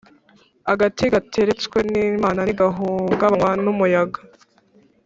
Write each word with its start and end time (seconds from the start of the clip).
Agati 0.73 1.03
gateretswe 1.13 1.77
n’Imana 1.91 2.39
ntigahungabanywa 2.43 3.49
n’umuyaga. 3.63 4.19